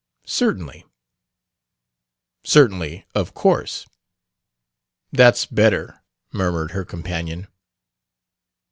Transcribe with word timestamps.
'""Certainly." 0.25 0.83
"'Certainly,' 2.43 3.05
of 3.13 3.35
course." 3.35 3.85
"That's 5.11 5.45
better," 5.45 6.01
murmured 6.33 6.71
her 6.71 6.85
companion. 6.85 7.47